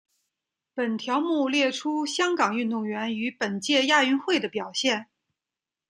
[0.73, 5.05] 本条目列出香港运动员于本届亚运会的表现。